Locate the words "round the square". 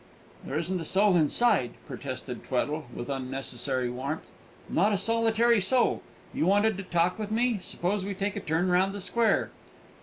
8.69-9.51